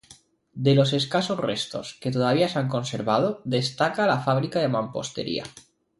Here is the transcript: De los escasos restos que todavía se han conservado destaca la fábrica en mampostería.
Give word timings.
De 0.55 0.73
los 0.73 0.93
escasos 0.93 1.39
restos 1.39 1.95
que 2.01 2.09
todavía 2.09 2.49
se 2.49 2.57
han 2.57 2.69
conservado 2.69 3.39
destaca 3.45 4.07
la 4.07 4.19
fábrica 4.19 4.59
en 4.63 4.71
mampostería. 4.71 5.43